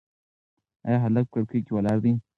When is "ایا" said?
0.87-0.97